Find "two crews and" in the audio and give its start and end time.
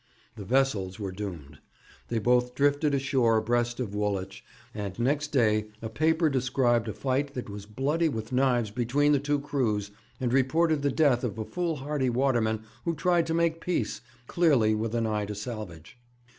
9.19-10.33